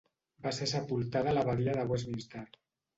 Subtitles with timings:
[0.45, 2.47] Va ser sepultada a l'abadia de Westminster.